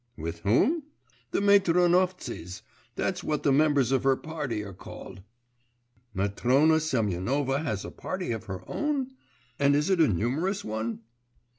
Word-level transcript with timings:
'With 0.17 0.39
whom?' 0.39 0.81
'The 1.29 1.41
Matronovtsys; 1.41 2.63
that's 2.95 3.23
what 3.23 3.43
the 3.43 3.51
members 3.51 3.91
of 3.91 4.01
her 4.03 4.15
party 4.15 4.63
are 4.63 4.73
called.' 4.73 5.21
'Matrona 6.15 6.79
Semyonovna 6.79 7.59
has 7.59 7.85
a 7.85 7.91
party 7.91 8.31
of 8.31 8.45
her 8.45 8.67
own? 8.67 9.11
And 9.59 9.75
is 9.75 9.91
it 9.91 9.99
a 10.01 10.07
numerous 10.07 10.65
one? 10.65 11.01